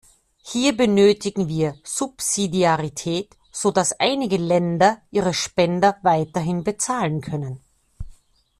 Hier 0.43 0.75
benötigen 0.75 1.47
wir 1.47 1.75
Subsidiarität, 1.83 3.37
so 3.51 3.69
dass 3.69 3.99
einige 3.99 4.37
Länder 4.37 4.97
ihre 5.11 5.31
Spender 5.35 5.97
weiterhin 6.01 6.63
bezahlen 6.63 7.21
können. 7.21 7.61